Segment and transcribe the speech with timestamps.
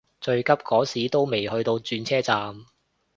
[0.19, 2.65] 最急嗰時都未去到轉車站